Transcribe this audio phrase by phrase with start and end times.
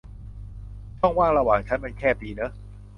[0.99, 2.51] ช่องว่างระหว่างชั้นมันแคบดีเนอะ